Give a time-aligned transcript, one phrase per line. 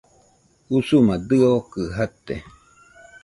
[0.77, 2.35] Usuma dɨokɨ jate.